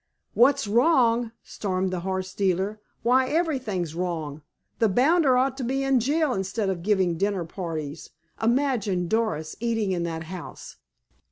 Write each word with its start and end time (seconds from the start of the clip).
"What's 0.33 0.65
wrong?" 0.65 1.31
stormed 1.43 1.91
the 1.91 1.99
horse 1.99 2.33
dealer. 2.33 2.79
"Why, 3.03 3.27
everything's 3.27 3.93
wrong! 3.93 4.41
The 4.79 4.89
bounder 4.89 5.37
ought 5.37 5.57
to 5.59 5.63
be 5.63 5.83
in 5.83 5.99
jail 5.99 6.33
instead 6.33 6.69
of 6.71 6.81
giving 6.81 7.19
dinner 7.19 7.45
parties. 7.45 8.09
Imagine 8.41 9.07
Doris 9.07 9.55
eating 9.59 9.91
in 9.91 10.01
that 10.01 10.23
house!" 10.23 10.77